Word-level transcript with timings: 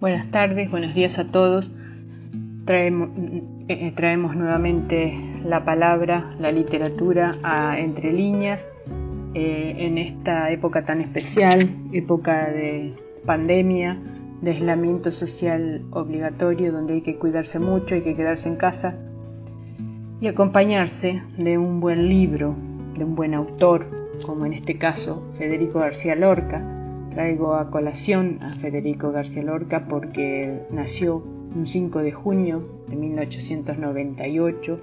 Buenas 0.00 0.30
tardes, 0.30 0.70
buenos 0.70 0.94
días 0.94 1.18
a 1.18 1.30
todos. 1.30 1.70
Traemos, 2.64 3.10
eh, 3.18 3.42
eh, 3.68 3.92
traemos 3.94 4.34
nuevamente 4.34 5.14
la 5.44 5.62
palabra, 5.66 6.34
la 6.38 6.50
literatura 6.50 7.34
entre 7.76 8.10
líneas 8.10 8.66
eh, 9.34 9.74
en 9.76 9.98
esta 9.98 10.50
época 10.52 10.86
tan 10.86 11.02
especial, 11.02 11.68
época 11.92 12.48
de 12.48 12.94
pandemia, 13.26 13.98
de 14.40 14.52
aislamiento 14.52 15.12
social 15.12 15.82
obligatorio, 15.90 16.72
donde 16.72 16.94
hay 16.94 17.00
que 17.02 17.16
cuidarse 17.16 17.58
mucho, 17.58 17.94
hay 17.94 18.00
que 18.00 18.14
quedarse 18.14 18.48
en 18.48 18.56
casa 18.56 18.94
y 20.18 20.28
acompañarse 20.28 21.22
de 21.36 21.58
un 21.58 21.80
buen 21.80 22.08
libro, 22.08 22.56
de 22.96 23.04
un 23.04 23.14
buen 23.16 23.34
autor, 23.34 23.84
como 24.24 24.46
en 24.46 24.54
este 24.54 24.78
caso 24.78 25.30
Federico 25.36 25.80
García 25.80 26.14
Lorca 26.14 26.79
Traigo 27.10 27.54
a 27.54 27.70
colación 27.70 28.38
a 28.40 28.50
Federico 28.50 29.10
García 29.10 29.42
Lorca 29.42 29.86
porque 29.88 30.60
nació 30.70 31.16
un 31.54 31.66
5 31.66 31.98
de 32.00 32.12
junio 32.12 32.68
de 32.88 32.94
1898, 32.94 34.80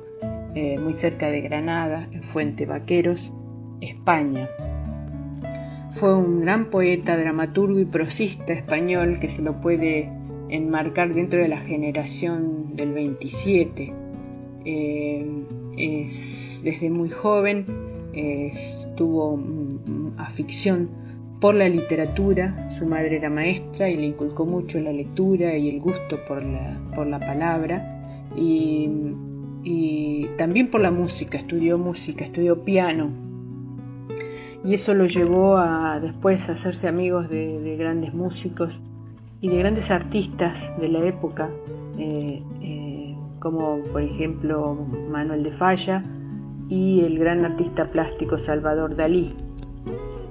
eh, 0.54 0.78
muy 0.78 0.94
cerca 0.94 1.30
de 1.30 1.40
Granada, 1.40 2.10
en 2.12 2.24
Fuente 2.24 2.66
Vaqueros, 2.66 3.34
España. 3.80 4.50
Fue 5.92 6.16
un 6.16 6.42
gran 6.42 6.70
poeta, 6.70 7.18
dramaturgo 7.18 7.80
y 7.80 7.86
prosista 7.86 8.52
español 8.52 9.20
que 9.20 9.30
se 9.30 9.42
lo 9.42 9.62
puede 9.62 10.12
enmarcar 10.50 11.14
dentro 11.14 11.40
de 11.40 11.48
la 11.48 11.58
generación 11.58 12.76
del 12.76 12.92
27. 12.92 13.94
Eh, 14.66 15.26
desde 16.64 16.90
muy 16.90 17.10
joven 17.10 17.66
tuvo 18.98 19.40
afición 20.18 21.07
por 21.40 21.54
la 21.54 21.70
literatura, 21.70 22.70
su 22.70 22.86
madre 22.86 23.18
era 23.18 23.30
maestra 23.30 23.90
y 23.90 23.98
le 23.98 24.08
inculcó 24.08 24.46
mucho 24.46 24.80
la 24.80 24.92
lectura 24.92 25.56
y 25.56 25.70
el 25.70 25.80
gusto 25.80 26.20
por 26.28 26.44
la, 26.44 26.80
por 26.96 27.06
la 27.06 27.20
palabra 27.20 28.02
y, 28.36 29.16
también 30.38 30.70
por 30.70 30.82
la 30.82 30.92
música, 30.92 31.38
estudió 31.38 31.78
música, 31.78 32.24
estudió 32.24 32.64
piano 32.64 33.10
y 34.64 34.74
eso 34.74 34.94
lo 34.94 35.06
llevó 35.06 35.58
a 35.58 36.00
después 36.00 36.50
a 36.50 36.54
hacerse 36.54 36.88
amigos 36.88 37.30
de, 37.30 37.76
grandes 37.78 38.14
músicos 38.14 38.80
y 39.42 39.50
de 39.50 39.58
grandes 39.58 39.92
artistas 39.92 40.74
de 40.80 40.90
la 40.90 41.06
época, 41.06 41.50
eh, 41.98 42.42
eh, 42.62 43.16
como 43.40 43.80
por 43.92 44.02
ejemplo 44.02 44.74
Manuel 45.10 45.44
de 45.44 45.52
Falla 45.52 46.04
y 46.70 47.02
el 47.02 47.20
gran 47.20 47.46
artista 47.46 47.92
plástico 47.92 48.38
Salvador 48.38 48.96
Dalí. 48.96 49.36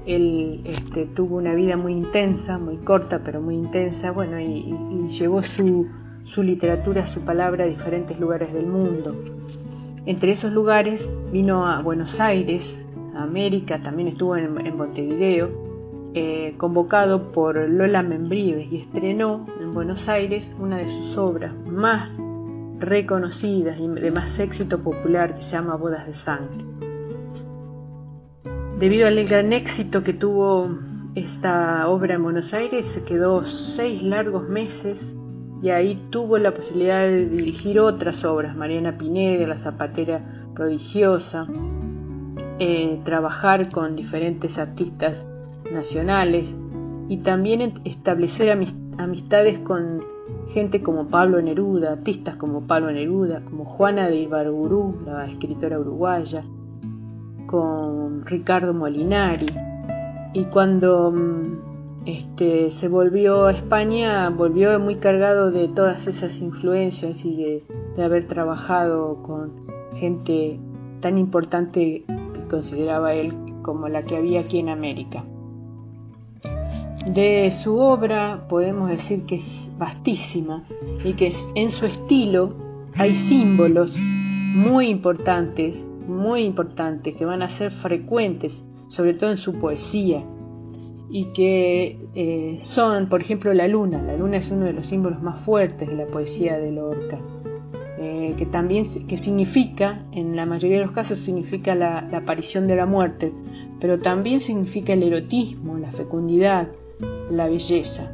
Él 0.06 0.60
este, 0.64 1.04
tuvo 1.04 1.36
una 1.36 1.54
vida 1.54 1.76
muy 1.76 1.92
intensa, 1.92 2.58
muy 2.58 2.76
corta, 2.76 3.20
pero 3.24 3.40
muy 3.40 3.56
intensa, 3.56 4.12
bueno, 4.12 4.38
y, 4.40 4.74
llevó 5.08 5.42
su, 5.42 5.88
literatura, 6.42 7.06
su 7.06 7.20
palabra 7.22 7.64
a 7.64 7.66
diferentes 7.66 8.20
lugares 8.20 8.52
del 8.52 8.66
mundo. 8.66 9.16
Entre 10.06 10.30
esos 10.30 10.52
lugares 10.52 11.12
vino 11.32 11.66
a 11.66 11.82
Buenos 11.82 12.20
Aires, 12.20 12.86
a 13.16 13.24
América, 13.24 13.82
también 13.82 14.08
estuvo 14.08 14.36
en, 14.36 14.76
Montevideo, 14.76 15.50
eh, 16.14 16.54
convocado 16.56 17.32
por 17.32 17.56
Lola 17.56 18.02
Membrives 18.02 18.70
y 18.70 18.78
estrenó 18.78 19.46
en 19.60 19.74
Buenos 19.74 20.08
Aires 20.08 20.54
una 20.58 20.78
de 20.78 20.88
sus 20.88 21.16
obras 21.18 21.52
más 21.66 22.22
reconocidas 22.78 23.78
y 23.80 23.88
de 23.88 24.10
más 24.10 24.38
éxito 24.38 24.78
popular 24.78 25.34
que 25.34 25.42
se 25.42 25.52
llama 25.52 25.76
Bodas 25.76 26.06
de 26.06 26.14
Sangre. 26.14 26.75
Debido 28.78 29.06
al 29.06 29.24
gran 29.24 29.54
éxito 29.54 30.04
que 30.04 30.12
tuvo 30.12 30.68
esta 31.14 31.88
obra 31.88 32.16
en 32.16 32.22
Buenos 32.22 32.52
Aires, 32.52 32.86
se 32.86 33.04
quedó 33.04 33.42
seis 33.42 34.02
largos 34.02 34.50
meses 34.50 35.16
y 35.62 35.70
ahí 35.70 35.98
tuvo 36.10 36.36
la 36.36 36.52
posibilidad 36.52 37.00
de 37.00 37.26
dirigir 37.26 37.80
otras 37.80 38.22
obras, 38.26 38.54
Mariana 38.54 38.98
Pineda, 38.98 39.46
La 39.46 39.56
Zapatera 39.56 40.44
Prodigiosa, 40.54 41.46
eh, 42.58 43.00
trabajar 43.02 43.70
con 43.70 43.96
diferentes 43.96 44.58
artistas 44.58 45.24
nacionales 45.72 46.54
y 47.08 47.16
también 47.18 47.80
establecer 47.86 48.50
amistades 48.98 49.58
con 49.60 50.04
gente 50.48 50.82
como 50.82 51.08
Pablo 51.08 51.40
Neruda, 51.40 51.92
artistas 51.92 52.36
como 52.36 52.66
Pablo 52.66 52.92
Neruda, 52.92 53.40
como 53.42 53.64
Juana 53.64 54.06
de 54.10 54.16
Ibarburú, 54.16 55.00
la 55.06 55.24
escritora 55.24 55.80
uruguaya, 55.80 56.44
con 57.46 58.24
Ricardo 58.26 58.74
Molinari. 58.74 59.46
Y 60.32 60.44
cuando 60.46 61.10
mm, 61.10 62.06
este, 62.06 62.70
se 62.70 62.88
volvió 62.88 63.46
a 63.46 63.52
España, 63.52 64.30
volvió 64.30 64.78
muy 64.78 64.96
cargado 64.96 65.50
de 65.50 65.68
todas 65.68 66.06
esas 66.06 66.40
influencias 66.40 67.24
y 67.24 67.36
de, 67.96 68.02
haber 68.02 68.26
trabajado 68.26 69.22
con 69.22 69.66
gente 69.94 70.60
tan 71.00 71.18
importante 71.18 72.04
que 72.06 72.48
consideraba 72.48 73.14
él 73.14 73.32
como 73.62 73.88
la 73.88 74.04
que 74.04 74.16
había 74.16 74.40
aquí 74.40 74.58
en 74.58 74.68
América. 74.68 75.24
De 77.12 77.50
su 77.50 77.78
obra 77.78 78.46
podemos 78.48 78.90
decir 78.90 79.24
que 79.26 79.36
es 79.36 79.72
vastísima 79.78 80.64
y 81.04 81.14
que 81.14 81.32
en 81.54 81.70
su 81.70 81.86
estilo 81.86 82.54
hay 82.98 83.12
símbolos 83.12 83.96
muy 84.68 84.88
importantes 84.88 85.88
muy 86.08 86.44
importantes 86.44 87.14
que 87.14 87.24
van 87.24 87.42
a 87.42 87.48
ser 87.48 87.70
frecuentes, 87.70 88.68
sobre 88.88 89.14
todo 89.14 89.30
en 89.30 89.36
su 89.36 89.54
poesía, 89.54 90.24
y 91.08 91.26
que 91.26 91.98
eh, 92.14 92.56
son, 92.58 93.08
por 93.08 93.20
ejemplo, 93.20 93.52
la 93.54 93.68
luna. 93.68 94.02
La 94.02 94.16
luna 94.16 94.38
es 94.38 94.50
uno 94.50 94.64
de 94.64 94.72
los 94.72 94.86
símbolos 94.86 95.22
más 95.22 95.38
fuertes 95.38 95.88
de 95.88 95.94
la 95.94 96.06
poesía 96.06 96.58
de 96.58 96.72
Lorca, 96.72 97.18
eh, 97.98 98.34
que 98.36 98.46
también 98.46 98.84
que 99.06 99.16
significa, 99.16 100.04
en 100.12 100.36
la 100.36 100.46
mayoría 100.46 100.78
de 100.78 100.84
los 100.84 100.92
casos, 100.92 101.18
significa 101.18 101.74
la, 101.74 102.02
la 102.10 102.18
aparición 102.18 102.66
de 102.66 102.76
la 102.76 102.86
muerte, 102.86 103.32
pero 103.80 104.00
también 104.00 104.40
significa 104.40 104.92
el 104.92 105.02
erotismo, 105.02 105.78
la 105.78 105.90
fecundidad, 105.90 106.68
la 107.30 107.48
belleza. 107.48 108.12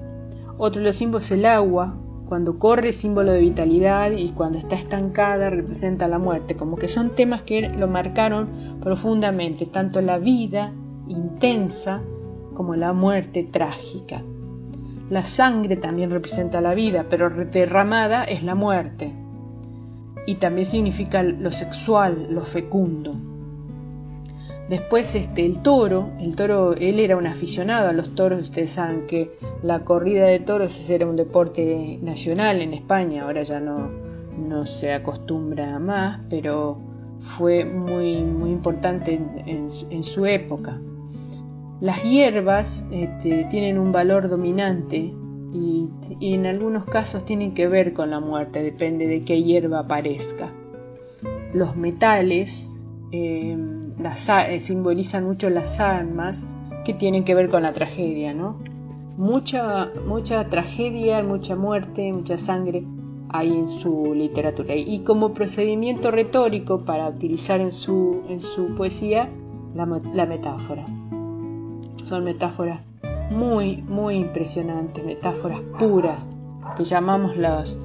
Otro 0.59 0.81
de 0.81 0.89
los 0.89 0.97
símbolos 0.97 1.25
es 1.25 1.39
el 1.39 1.47
agua, 1.47 1.97
cuando 2.33 2.59
corre 2.59 2.95
símbolo 2.95 3.31
de 3.31 3.43
vitalidad 3.43 4.13
y 4.13 4.31
cuando 4.31 4.57
está 4.57 4.75
estancada 4.75 5.51
representa 5.51 6.09
la 6.09 6.19
muerte, 6.19 6.57
como 6.57 6.79
que 6.79 6.89
son 6.89 7.11
temas 7.11 7.43
que 7.43 7.69
lo 7.69 7.89
marcaron 7.89 8.49
profundamente, 8.81 9.67
tanto 9.67 10.01
la 10.01 10.17
vida 10.17 10.73
intensa 11.09 12.01
como 12.55 12.75
la 12.75 12.95
muerte 12.95 13.43
trágica. 13.45 14.23
La 15.11 15.27
sangre 15.27 15.77
también 15.77 16.11
representa 16.11 16.63
la 16.63 16.73
vida, 16.73 17.05
pero 17.11 17.29
derramada 17.29 18.25
es 18.25 18.43
la 18.43 18.55
muerte. 18.55 19.13
Y 20.27 20.37
también 20.37 20.65
significa 20.65 21.23
lo 21.23 21.53
sexual, 21.53 22.29
lo 22.31 22.41
fecundo. 22.41 23.15
Después 24.73 25.15
este, 25.17 25.45
el 25.45 25.61
toro, 25.61 26.13
el 26.19 26.35
toro, 26.35 26.73
él 26.73 26.99
era 26.99 27.19
un 27.19 27.27
aficionado 27.27 27.91
a 27.91 27.93
los 27.93 28.15
toros, 28.15 28.41
ustedes 28.41 28.73
saben 28.73 29.07
que 29.07 29.37
la 29.63 29.85
corrida 29.85 30.25
de 30.25 30.41
toros 30.41 30.89
era 30.89 31.07
un 31.07 31.15
deporte 31.15 31.99
nacional 32.01 32.63
en 32.63 32.73
España, 32.73 33.25
ahora 33.25 33.43
ya 33.43 33.61
no, 33.61 33.91
no 34.39 34.65
se 34.65 34.95
acostumbra 34.95 35.79
más, 35.79 36.21
pero 36.31 36.79
fue 37.19 37.67
muy, 37.67 38.23
muy 38.23 38.51
importante 38.51 39.21
en, 39.45 40.05
su 40.05 40.25
época. 40.25 40.81
Las 41.83 42.03
hierbas 42.03 42.89
este, 42.91 43.45
tienen 43.51 43.79
un 43.79 43.93
valor 43.93 44.31
dominante 44.31 45.13
y, 45.53 45.91
en 46.23 46.47
algunos 46.47 46.87
casos 46.87 47.27
tienen 47.27 47.53
que 47.53 47.69
ver 47.69 47.93
con 47.93 48.09
la 48.09 48.21
muerte, 48.21 48.63
depende 48.63 49.07
de 49.07 49.23
qué 49.23 49.43
hierba 49.43 49.81
aparezca. 49.81 50.51
Los 51.53 51.77
metales 51.77 52.81
eh, 53.11 53.55
eh, 53.99 54.61
simbolizan 54.61 55.25
mucho 55.25 55.51
las 55.51 55.81
almas 55.81 56.47
que 56.85 56.95
tienen 56.95 57.25
que 57.25 57.35
ver 57.35 57.49
con 57.49 57.63
la 57.63 57.73
tragedia, 57.73 58.35
¿no? 58.35 58.59
Mucha, 59.17 59.91
mucha 60.07 60.49
tragedia, 60.49 61.23
mucha 61.23 61.55
muerte, 61.55 62.13
mucha 62.13 62.39
sangre 62.39 62.85
hay 63.33 63.57
en 63.57 63.69
su 63.69 64.15
literatura. 64.15 64.77
Y 64.77 65.01
como 65.01 65.33
procedimiento 65.33 66.11
retórico 66.11 66.85
para 66.85 67.09
utilizar 67.09 67.61
en 67.61 67.73
su, 67.73 68.23
en 68.29 68.43
su 68.43 68.75
poesía 68.75 69.29
la, 69.75 69.87
metáfora. 70.27 70.87
Son 72.05 72.25
metáforas 72.25 72.81
muy, 73.31 73.83
muy 73.83 74.17
impresionantes, 74.17 75.05
metáforas 75.05 75.61
puras, 75.79 76.37
que 76.77 76.85
llamamos 76.85 77.37
los, 77.37 77.79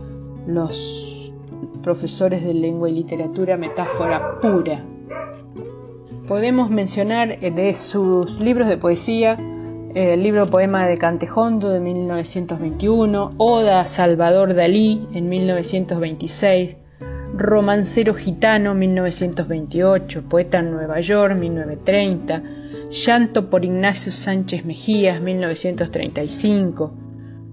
los 0.45 1.33
profesores 1.81 2.43
de 2.43 2.53
lengua 2.53 2.89
y 2.89 2.93
literatura 2.93 3.55
metáfora 3.57 4.39
pura. 4.41 4.83
Podemos 6.27 6.69
mencionar 6.69 7.37
eh, 7.41 7.51
de 7.51 7.73
sus 7.73 8.41
libros 8.41 8.67
de 8.67 8.77
poesía 8.77 9.37
eh, 9.95 10.15
el 10.15 10.23
libro 10.23 10.45
Poema 10.45 10.85
de 10.85 10.97
Cantejondo 10.97 11.69
de 11.69 11.79
1921, 11.79 13.29
Oda 13.37 13.79
a 13.79 13.85
Salvador 13.85 14.53
Dalí 14.53 15.07
en 15.13 15.29
1926, 15.29 16.79
Romancero 17.33 18.13
Gitano 18.13 18.75
1928, 18.75 20.23
Poeta 20.27 20.59
en 20.59 20.71
Nueva 20.71 20.99
York 20.99 21.37
1930, 21.37 22.43
Llanto 22.91 23.49
por 23.49 23.63
Ignacio 23.63 24.11
Sánchez 24.11 24.65
Mejías 24.65 25.21
1935, 25.21 26.93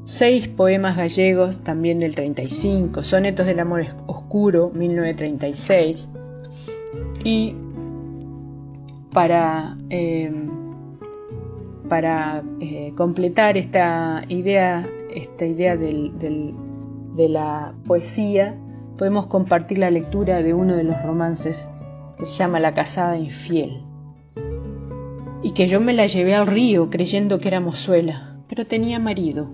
seis 0.02 0.48
poemas 0.48 0.96
gallegos 0.96 1.60
también 1.60 2.00
del 2.00 2.16
35, 2.16 3.04
Sonetos 3.04 3.46
del 3.46 3.60
Amor 3.60 3.86
Oscuro 4.08 4.72
1936 4.74 6.08
y 7.22 7.54
para, 9.14 9.78
eh, 9.90 10.30
eh, 12.60 12.92
completar 12.96 13.56
esta 13.56 14.24
idea, 14.28 14.86
esta 15.08 15.46
idea 15.46 15.76
de 15.76 17.28
la 17.28 17.72
poesía, 17.86 18.58
podemos 18.98 19.26
compartir 19.26 19.78
la 19.78 19.90
lectura 19.90 20.42
de 20.42 20.52
uno 20.52 20.76
de 20.76 20.82
los 20.82 21.00
romances 21.02 21.70
que 22.18 22.26
se 22.26 22.34
llama 22.34 22.58
La 22.58 22.74
casada 22.74 23.16
infiel. 23.16 23.82
Y 25.42 25.52
que 25.52 25.68
yo 25.68 25.80
me 25.80 25.92
la 25.92 26.06
llevé 26.06 26.34
al 26.34 26.48
río 26.48 26.90
creyendo 26.90 27.38
que 27.38 27.48
era 27.48 27.60
mozuela, 27.60 28.36
pero 28.48 28.66
tenía 28.66 28.98
marido. 28.98 29.48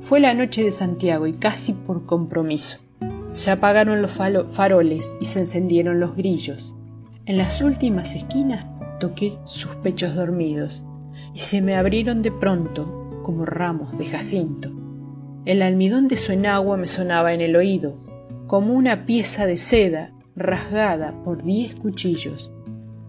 Fue 0.00 0.18
la 0.18 0.32
noche 0.32 0.64
de 0.64 0.72
Santiago 0.72 1.26
y 1.26 1.34
casi 1.34 1.74
por 1.74 2.06
compromiso. 2.06 2.78
Se 3.32 3.50
apagaron 3.50 4.00
los 4.00 4.12
faroles 4.12 5.18
y 5.20 5.26
se 5.26 5.40
encendieron 5.40 6.00
los 6.00 6.16
grillos. 6.16 6.74
En 7.26 7.36
las 7.36 7.62
últimas 7.62 8.14
esquinas 8.14 8.66
toqué 9.04 9.36
sus 9.44 9.76
pechos 9.76 10.14
dormidos 10.14 10.82
y 11.34 11.40
se 11.40 11.60
me 11.60 11.76
abrieron 11.76 12.22
de 12.22 12.32
pronto 12.32 13.20
como 13.22 13.44
ramos 13.44 13.98
de 13.98 14.06
jacinto. 14.06 14.70
El 15.44 15.60
almidón 15.60 16.08
de 16.08 16.16
su 16.16 16.32
enagua 16.32 16.78
me 16.78 16.86
sonaba 16.86 17.34
en 17.34 17.42
el 17.42 17.54
oído, 17.54 17.98
como 18.46 18.72
una 18.72 19.04
pieza 19.04 19.44
de 19.44 19.58
seda 19.58 20.10
rasgada 20.34 21.12
por 21.22 21.42
diez 21.42 21.74
cuchillos. 21.74 22.50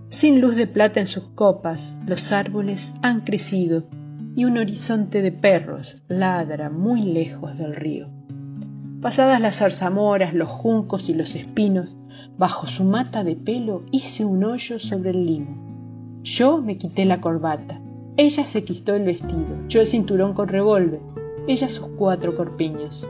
Sin 0.10 0.42
luz 0.42 0.58
de 0.58 0.68
plata 0.68 1.00
en 1.00 1.08
sus 1.08 1.24
copas, 1.30 1.98
los 2.06 2.34
árboles 2.34 2.96
han 3.02 3.22
crecido 3.22 3.86
y 4.36 4.44
un 4.44 4.58
horizonte 4.58 5.22
de 5.22 5.32
perros 5.32 6.04
ladra 6.10 6.70
muy 6.70 7.04
lejos 7.04 7.58
del 7.58 7.74
río. 7.74 8.10
Pasadas 9.02 9.40
las 9.40 9.60
zarzamoras, 9.60 10.34
los 10.34 10.50
juncos 10.50 11.08
y 11.08 11.14
los 11.14 11.36
espinos, 11.36 11.96
bajo 12.38 12.68
su 12.68 12.84
mata 12.84 13.24
de 13.24 13.38
pelo 13.38 13.86
hice 13.94 14.26
un 14.26 14.44
hoyo 14.44 14.78
sobre 14.78 15.12
el 15.12 15.26
limo. 15.26 15.75
Yo 16.26 16.60
me 16.60 16.76
quité 16.76 17.06
la 17.06 17.22
corbata, 17.22 17.80
ella 18.18 18.46
se 18.46 18.64
quitó 18.64 18.96
el 18.96 19.04
vestido, 19.04 19.60
yo 19.68 19.82
el 19.82 19.86
cinturón 19.86 20.34
con 20.34 20.48
revólver, 20.48 21.00
ella 21.48 21.70
sus 21.70 21.86
cuatro 21.86 22.36
corpiños. 22.36 23.08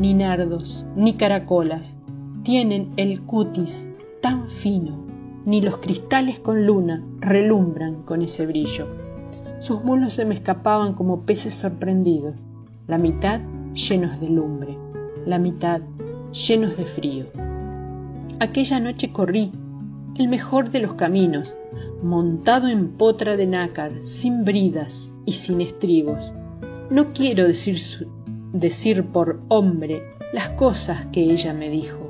Ni 0.00 0.12
nardos, 0.12 0.84
ni 0.96 1.12
caracolas, 1.12 1.98
tienen 2.42 2.92
el 2.96 3.22
cutis 3.22 3.88
tan 4.20 4.48
fino, 4.48 4.98
ni 5.44 5.60
los 5.60 5.78
cristales 5.78 6.40
con 6.40 6.66
luna 6.66 7.06
relumbran 7.20 8.02
con 8.02 8.22
ese 8.22 8.44
brillo. 8.44 8.88
Sus 9.60 9.84
mulos 9.84 10.14
se 10.14 10.24
me 10.24 10.34
escapaban 10.34 10.94
como 10.94 11.20
peces 11.20 11.54
sorprendidos, 11.54 12.34
la 12.88 12.98
mitad 12.98 13.40
llenos 13.72 14.20
de 14.20 14.30
lumbre, 14.30 14.76
la 15.24 15.38
mitad 15.38 15.80
llenos 16.32 16.76
de 16.76 16.84
frío. 16.86 17.26
Aquella 18.40 18.80
noche 18.80 19.12
corrí 19.12 19.52
el 20.18 20.28
mejor 20.28 20.70
de 20.70 20.80
los 20.80 20.94
caminos, 20.94 21.54
montado 22.02 22.68
en 22.68 22.88
potra 22.88 23.36
de 23.36 23.46
nácar, 23.46 23.92
sin 24.02 24.44
bridas 24.44 25.16
y 25.24 25.32
sin 25.32 25.60
estribos. 25.60 26.32
No 26.90 27.12
quiero 27.12 27.46
decir, 27.46 27.78
decir 28.52 29.04
por 29.04 29.40
hombre 29.48 30.02
las 30.32 30.50
cosas 30.50 31.06
que 31.06 31.22
ella 31.22 31.54
me 31.54 31.70
dijo 31.70 32.08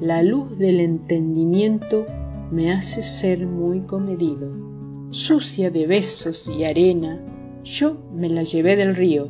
la 0.00 0.22
luz 0.22 0.58
del 0.58 0.80
entendimiento 0.80 2.04
me 2.50 2.70
hace 2.70 3.02
ser 3.02 3.46
muy 3.46 3.80
comedido. 3.80 4.50
Sucia 5.10 5.70
de 5.70 5.86
besos 5.86 6.48
y 6.48 6.64
arena, 6.64 7.18
yo 7.64 7.96
me 8.14 8.28
la 8.28 8.42
llevé 8.42 8.76
del 8.76 8.94
río. 8.94 9.28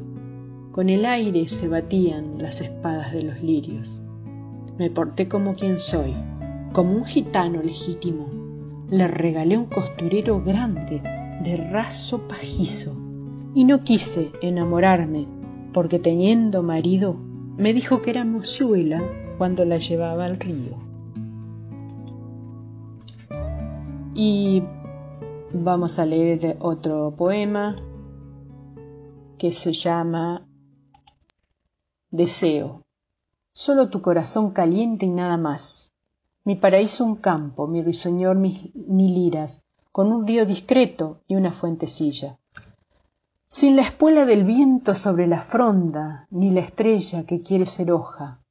Con 0.73 0.89
el 0.89 1.05
aire 1.05 1.47
se 1.47 1.69
batían 1.69 2.39
las 2.39 2.63
espadas 2.63 3.13
de 3.13 3.23
los 3.23 3.43
lirios. 3.45 4.03
Me 4.77 4.91
porté 4.91 5.29
como 5.29 5.55
quien 5.55 5.79
soy, 5.79 6.17
como 6.77 6.93
un 6.93 7.07
gitano 7.07 7.63
legítimo. 7.63 8.27
Le 8.91 9.09
regalé 9.09 9.57
un 9.57 9.65
costurero 9.65 10.43
grande, 10.45 11.01
de 11.43 11.57
raso 11.57 12.29
pajizo, 12.29 12.95
y 13.55 13.65
no 13.65 13.81
quise 13.81 14.31
enamorarme, 14.43 15.27
porque 15.73 15.99
teniendo 15.99 16.63
marido, 16.63 17.15
me 17.57 17.73
dijo 17.73 18.03
que 18.03 18.11
era 18.11 18.27
mozuela 18.27 19.03
cuando 19.39 19.65
la 19.65 19.79
llevaba 19.79 20.27
al 20.27 20.39
río. 20.39 20.77
Y 24.15 24.63
vamos 25.55 25.99
a 25.99 26.05
leer 26.05 26.59
otro 26.61 27.15
poema 27.17 27.75
que 29.39 29.51
se 29.51 29.73
llama 29.73 30.47
Deseo. 32.11 32.83
Solo 33.55 33.89
tu 33.89 34.03
corazón 34.03 34.51
caliente 34.51 35.07
y 35.07 35.11
nada 35.11 35.39
más. 35.39 35.96
Mi 36.47 36.55
paraíso 36.55 37.05
un 37.05 37.17
campo, 37.17 37.67
mi 37.67 37.83
ruiseñor 37.83 38.37
mis 38.37 38.71
liras, 38.73 39.67
con 39.91 40.13
un 40.13 40.29
río 40.29 40.47
discreto 40.47 41.21
y 41.27 41.35
una 41.35 41.51
fuentecilla. 41.51 42.39
Sin 43.49 43.75
la 43.75 43.83
espuela 43.83 44.25
del 44.27 44.45
viento 44.45 44.95
sobre 44.95 45.27
la 45.27 45.41
fronda, 45.41 46.29
ni 46.31 46.51
la 46.51 46.61
estrella 46.61 47.27
que 47.27 47.43
quiere 47.43 47.67
ser 47.67 47.91
hoja, 47.91 48.45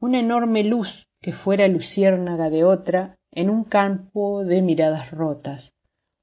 una 0.00 0.20
enorme 0.20 0.64
luz 0.64 1.08
que 1.20 1.34
fuera 1.34 1.68
luciérnaga 1.68 2.48
de 2.48 2.64
otra 2.64 3.18
en 3.32 3.50
un 3.50 3.64
campo 3.64 4.42
de 4.42 4.62
miradas 4.62 5.10
rotas, 5.10 5.74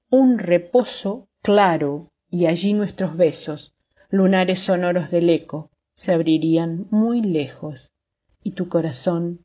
un 0.10 0.40
reposo 0.40 1.28
claro 1.44 2.10
y 2.32 2.48
allí 2.48 2.74
nuestros 2.74 3.16
besos, 3.16 3.76
lunares 4.10 4.62
sonoros 4.62 5.12
del 5.12 5.30
eco, 5.30 5.70
se 5.94 6.12
abrirían 6.12 6.88
muy 6.90 7.22
lejos. 7.22 7.92
Y 8.42 8.52
tu 8.52 8.68
corazón 8.68 9.42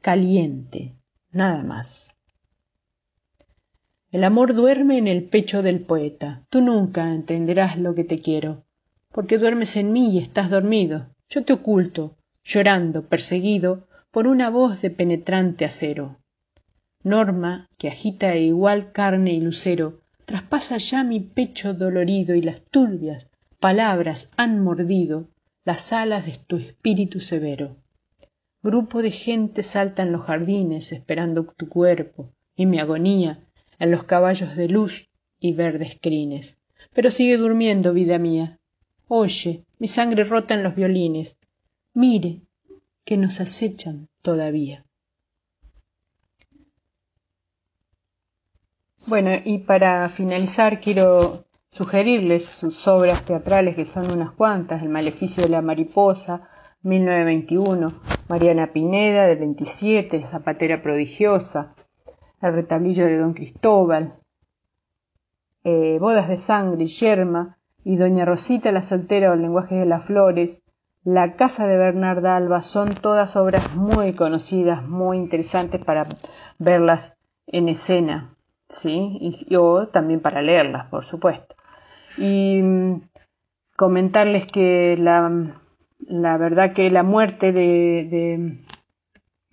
caliente, 0.00 0.94
nada 1.32 1.62
más. 1.62 2.16
El 4.10 4.24
amor 4.24 4.54
duerme 4.54 4.98
en 4.98 5.06
el 5.06 5.24
pecho 5.24 5.62
del 5.62 5.80
poeta. 5.80 6.44
Tú 6.50 6.60
nunca 6.60 7.14
entenderás 7.14 7.78
lo 7.78 7.94
que 7.94 8.04
te 8.04 8.18
quiero, 8.18 8.64
porque 9.12 9.38
duermes 9.38 9.76
en 9.76 9.92
mí 9.92 10.10
y 10.10 10.18
estás 10.18 10.50
dormido. 10.50 11.06
Yo 11.28 11.44
te 11.44 11.52
oculto, 11.52 12.16
llorando, 12.42 13.06
perseguido 13.06 13.86
por 14.10 14.26
una 14.26 14.50
voz 14.50 14.80
de 14.80 14.90
penetrante 14.90 15.64
acero. 15.64 16.16
Norma, 17.02 17.68
que 17.78 17.88
agita 17.88 18.34
igual 18.36 18.90
carne 18.90 19.32
y 19.32 19.40
lucero, 19.40 20.00
traspasa 20.24 20.78
ya 20.78 21.04
mi 21.04 21.20
pecho 21.20 21.72
dolorido 21.72 22.34
y 22.34 22.42
las 22.42 22.62
turbias 22.62 23.28
palabras 23.60 24.30
han 24.36 24.62
mordido 24.64 25.28
las 25.64 25.92
alas 25.92 26.26
de 26.26 26.32
tu 26.32 26.56
espíritu 26.56 27.20
severo. 27.20 27.76
Grupo 28.62 29.02
de 29.02 29.10
gente 29.10 29.62
salta 29.62 30.02
en 30.02 30.12
los 30.12 30.22
jardines 30.22 30.92
esperando 30.92 31.44
tu 31.44 31.68
cuerpo 31.68 32.30
y 32.54 32.66
mi 32.66 32.78
agonía 32.78 33.40
en 33.78 33.90
los 33.90 34.04
caballos 34.04 34.56
de 34.56 34.68
luz 34.68 35.08
y 35.38 35.54
verdes 35.54 35.98
crines. 36.00 36.58
Pero 36.92 37.10
sigue 37.10 37.38
durmiendo, 37.38 37.94
vida 37.94 38.18
mía. 38.18 38.58
Oye, 39.08 39.64
mi 39.78 39.88
sangre 39.88 40.24
rota 40.24 40.54
en 40.54 40.62
los 40.62 40.74
violines, 40.74 41.38
Mire 41.94 42.42
que 43.04 43.16
nos 43.16 43.40
acechan 43.40 44.08
todavía. 44.22 44.84
Bueno, 49.06 49.30
y 49.44 49.58
para 49.58 50.08
finalizar 50.08 50.80
quiero 50.80 51.44
sugerirles 51.70 52.46
sus 52.46 52.86
obras 52.86 53.24
teatrales, 53.24 53.74
que 53.74 53.86
son 53.86 54.12
unas 54.12 54.30
cuantas, 54.30 54.82
El 54.82 54.90
maleficio 54.90 55.42
de 55.42 55.48
la 55.48 55.62
mariposa, 55.62 56.48
1921, 56.82 57.88
Mariana 58.28 58.72
Pineda, 58.72 59.26
del 59.26 59.38
27, 59.38 60.26
Zapatera 60.26 60.82
prodigiosa, 60.82 61.74
El 62.40 62.54
retablillo 62.54 63.04
de 63.04 63.18
Don 63.18 63.34
Cristóbal, 63.34 64.14
eh, 65.64 65.98
Bodas 66.00 66.28
de 66.28 66.36
sangre, 66.38 66.86
Yerma, 66.86 67.58
y 67.84 67.96
Doña 67.96 68.24
Rosita 68.24 68.72
la 68.72 68.82
soltera 68.82 69.30
o 69.30 69.34
el 69.34 69.42
lenguaje 69.42 69.74
de 69.74 69.86
las 69.86 70.04
flores, 70.04 70.62
la 71.02 71.34
casa 71.36 71.66
de 71.66 71.78
Bernarda 71.78 72.36
Alba 72.36 72.62
son 72.62 72.90
todas 72.90 73.36
obras 73.36 73.74
muy 73.74 74.12
conocidas, 74.12 74.86
muy 74.86 75.16
interesantes 75.16 75.82
para 75.82 76.06
verlas 76.58 77.18
en 77.46 77.68
escena, 77.68 78.36
¿sí? 78.68 79.18
Y, 79.20 79.56
o 79.56 79.88
también 79.88 80.20
para 80.20 80.42
leerlas, 80.42 80.86
por 80.88 81.04
supuesto. 81.04 81.56
Y 82.18 82.60
mm, 82.62 83.02
comentarles 83.76 84.46
que 84.46 84.96
la, 84.98 85.59
la, 86.06 86.36
verdad 86.36 86.72
que 86.72 86.90
la 86.90 87.02
muerte 87.02 87.52
de, 87.52 88.08
de 88.10 88.58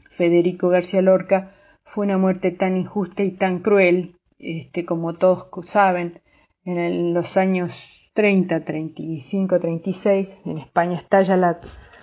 Federico 0.09 0.69
García 0.69 1.01
Lorca 1.01 1.51
fue 1.83 2.05
una 2.05 2.17
muerte 2.17 2.51
tan 2.51 2.77
injusta 2.77 3.23
y 3.23 3.31
tan 3.31 3.59
cruel, 3.59 4.15
este, 4.39 4.85
como 4.85 5.15
todos 5.15 5.47
saben, 5.65 6.21
en 6.65 7.13
los 7.13 7.37
años 7.37 8.11
30, 8.13 8.65
35, 8.65 9.59
36, 9.59 10.41
en 10.45 10.57
España 10.57 10.97
estalla 10.97 11.37
la 11.37 11.59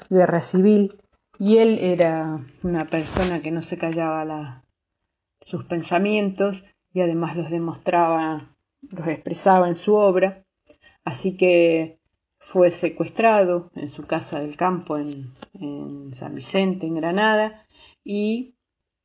guerra 0.08 0.40
civil 0.40 0.96
y 1.38 1.58
él 1.58 1.78
era 1.80 2.38
una 2.62 2.86
persona 2.86 3.40
que 3.40 3.50
no 3.50 3.62
se 3.62 3.78
callaba 3.78 4.62
sus 5.40 5.64
pensamientos 5.64 6.64
y 6.92 7.00
además 7.00 7.36
los 7.36 7.50
demostraba, 7.50 8.56
los 8.90 9.06
expresaba 9.08 9.68
en 9.68 9.76
su 9.76 9.94
obra, 9.96 10.44
así 11.04 11.36
que 11.36 11.98
fue 12.44 12.70
secuestrado 12.70 13.70
en 13.74 13.88
su 13.88 14.04
casa 14.06 14.38
del 14.38 14.56
campo 14.56 14.98
en, 14.98 15.32
San 16.12 16.34
Vicente, 16.34 16.86
en 16.86 16.94
Granada, 16.94 17.66
y 18.04 18.54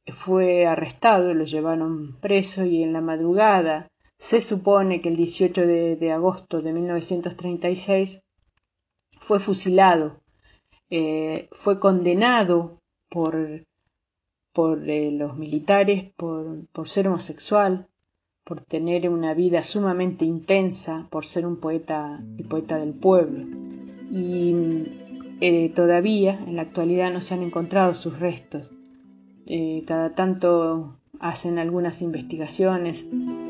fue 0.07 0.67
arrestado, 0.67 1.33
lo 1.33 1.45
llevaron 1.45 2.17
preso 2.19 2.65
y 2.65 2.83
en 2.83 2.91
la 2.93 3.01
madrugada 3.01 3.87
se 4.17 4.41
supone 4.41 5.01
que 5.01 5.09
el 5.09 5.15
18 5.15 5.65
de, 5.65 6.11
agosto 6.11 6.61
de 6.61 6.73
1936 6.73 8.21
fue 9.19 9.39
fusilado, 9.39 10.19
eh, 10.89 11.47
fue 11.53 11.79
condenado 11.79 12.81
por, 13.09 13.65
por 14.51 14.87
eh, 14.89 15.11
los 15.11 15.37
militares 15.37 16.11
por, 16.17 16.67
por 16.67 16.89
ser 16.89 17.07
homosexual, 17.07 17.88
por 18.49 18.61
tener 18.61 19.07
una 19.07 19.35
vida 19.35 19.61
sumamente 19.61 20.25
intensa, 20.25 21.05
por 21.11 21.23
ser 21.23 21.45
un 21.45 21.57
poeta, 21.57 22.19
el 22.35 22.45
poeta 22.45 22.79
del 22.79 22.95
pueblo. 22.95 23.45
Y 24.11 24.55
eh, 25.39 25.69
todavía 25.75 26.39
en 26.47 26.55
la 26.55 26.63
actualidad 26.63 27.13
no 27.13 27.21
se 27.21 27.35
han 27.35 27.43
encontrado 27.43 27.93
sus 27.93 28.19
restos. 28.19 28.71
Eh, 29.45 29.83
cada 29.85 30.15
tanto 30.15 30.95
hacen 31.19 31.59
algunas 31.59 32.01
investigaciones 32.01 33.05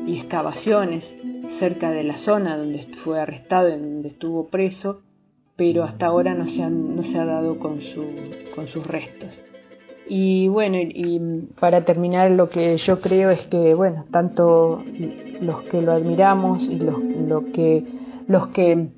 y 0.06 0.18
excavaciones 0.18 1.16
cerca 1.48 1.92
de 1.92 2.04
la 2.04 2.18
zona 2.18 2.58
donde 2.58 2.82
fue 2.82 3.20
arrestado, 3.20 3.70
donde 3.70 4.08
estuvo 4.08 4.48
preso, 4.48 5.00
pero 5.56 5.82
hasta 5.82 6.06
ahora 6.06 6.34
no 6.34 6.46
se, 6.46 6.62
ha 6.62 7.24
dado 7.24 7.58
con 7.58 7.80
sus 7.80 8.86
restos. 8.86 9.42
Y 10.12 10.48
bueno, 10.48 10.76
y 10.76 11.20
para 11.60 11.84
terminar 11.84 12.32
lo 12.32 12.50
que 12.50 12.76
yo 12.76 13.00
creo 13.00 13.30
es 13.30 13.46
que, 13.46 13.74
bueno, 13.74 14.06
tanto 14.10 14.82
los 15.40 15.62
que 15.62 15.82
lo 15.82 15.92
admiramos 15.92 16.66
y 16.68 16.80
los, 16.80 17.44
que, 17.52 17.84
los 18.26 18.48
que 18.48 18.88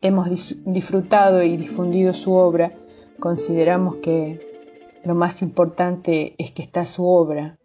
hemos 0.00 0.56
disfrutado 0.64 1.40
y 1.44 1.56
difundido 1.56 2.12
su 2.14 2.32
obra, 2.32 2.72
consideramos 3.20 3.98
que 4.02 4.40
lo 5.04 5.14
más 5.14 5.40
importante 5.40 6.34
es 6.36 6.50
que 6.50 6.62
está 6.62 6.84
su 6.84 7.06
obra, 7.06 7.56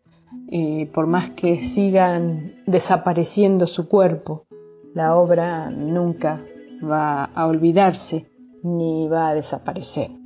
eh, 0.52 0.88
por 0.94 1.08
más 1.08 1.32
que 1.32 1.64
sigan 1.64 2.54
desapareciendo 2.68 3.66
su 3.66 3.88
cuerpo, 3.88 4.46
la 4.94 5.16
obra 5.16 5.72
nunca 5.72 6.40
va 6.84 7.24
a 7.24 7.48
olvidarse 7.48 8.28
ni 8.62 9.08
va 9.08 9.30
a 9.30 9.34
desaparecer. 9.34 10.19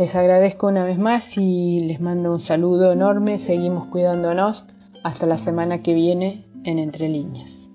Les 0.00 0.16
agradezco 0.16 0.66
una 0.66 0.86
vez 0.86 0.98
más 0.98 1.36
y 1.36 1.80
les 1.80 2.00
mando 2.00 2.32
un 2.32 2.40
saludo 2.40 2.90
enorme. 2.90 3.38
Seguimos 3.38 3.86
cuidándonos 3.88 4.64
hasta 5.04 5.26
la 5.26 5.36
semana 5.36 5.82
que 5.82 5.92
viene 5.92 6.46
en 6.64 6.78
Entre 6.78 7.10
Líneas. 7.10 7.69